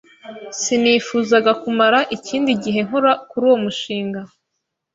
[0.61, 4.21] Sinifuzaga kumara ikindi gihe nkora kuri uwo mushinga.